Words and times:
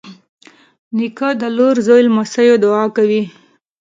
نیکه 0.97 1.29
د 1.41 1.43
لور، 1.57 1.75
زوی، 1.87 2.01
لمسيو 2.07 2.55
دعا 2.63 2.83
کوي. 2.95 3.21